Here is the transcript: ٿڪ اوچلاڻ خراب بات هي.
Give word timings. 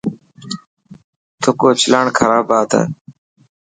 ٿڪ 1.41 1.59
اوچلاڻ 1.65 2.05
خراب 2.17 2.43
بات 2.49 2.69
هي. 2.77 2.83